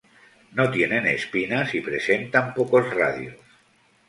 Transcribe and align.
No 0.53 0.71
tienen 0.71 1.05
espinas, 1.05 1.75
y 1.75 1.81
presentan 1.81 2.55
pocos 2.55 2.91
radios. 2.91 3.35